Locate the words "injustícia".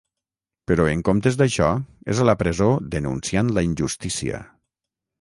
3.71-4.45